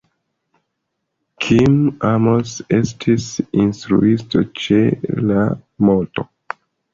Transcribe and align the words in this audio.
Kim 1.45 1.75
Amos 2.13 2.55
estis 2.77 3.27
instruistino 3.65 4.43
ĉe 4.63 4.81
la 5.29 5.39
"Mt. 5.91 6.27